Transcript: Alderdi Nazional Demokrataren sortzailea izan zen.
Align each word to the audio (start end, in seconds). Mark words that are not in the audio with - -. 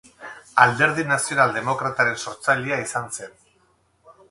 Alderdi 0.63 1.03
Nazional 1.09 1.53
Demokrataren 1.59 2.19
sortzailea 2.27 2.83
izan 2.87 3.15
zen. 3.21 3.39